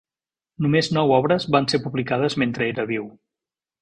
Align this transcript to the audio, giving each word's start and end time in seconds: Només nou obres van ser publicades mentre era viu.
Només 0.65 0.87
nou 0.97 1.13
obres 1.19 1.47
van 1.57 1.69
ser 1.73 1.81
publicades 1.85 2.39
mentre 2.45 2.67
era 2.73 2.87
viu. 2.93 3.07